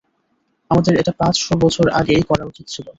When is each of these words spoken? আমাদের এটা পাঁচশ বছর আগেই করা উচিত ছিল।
আমাদের 0.71 0.93
এটা 0.95 1.13
পাঁচশ 1.17 1.43
বছর 1.59 1.85
আগেই 1.99 2.23
করা 2.29 2.43
উচিত 2.45 2.65
ছিল। 2.67 2.87